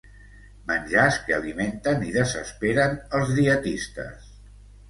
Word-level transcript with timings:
Menjars 0.71 1.19
que 1.27 1.35
alimenten 1.37 2.01
i 2.07 2.15
desesperen 2.17 2.99
els 3.19 3.37
dietistes. 3.41 4.35